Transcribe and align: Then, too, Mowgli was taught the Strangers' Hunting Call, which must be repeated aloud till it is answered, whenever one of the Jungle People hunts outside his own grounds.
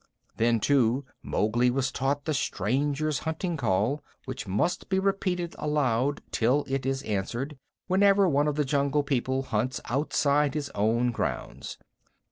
Then, 0.37 0.59
too, 0.59 1.05
Mowgli 1.21 1.69
was 1.69 1.91
taught 1.91 2.25
the 2.25 2.33
Strangers' 2.33 3.19
Hunting 3.19 3.55
Call, 3.55 4.03
which 4.25 4.47
must 4.47 4.89
be 4.89 4.97
repeated 4.97 5.53
aloud 5.59 6.23
till 6.31 6.65
it 6.67 6.87
is 6.87 7.03
answered, 7.03 7.55
whenever 7.85 8.27
one 8.27 8.47
of 8.47 8.55
the 8.55 8.65
Jungle 8.65 9.03
People 9.03 9.43
hunts 9.43 9.79
outside 9.85 10.55
his 10.55 10.71
own 10.73 11.11
grounds. 11.11 11.77